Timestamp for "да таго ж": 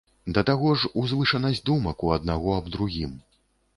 0.35-0.89